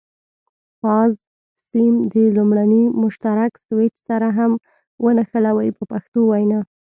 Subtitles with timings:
[0.79, 1.13] فاز
[1.69, 4.51] سیم د لومړني مشترک سویچ سره هم
[5.03, 6.59] ونښلوئ په پښتو وینا.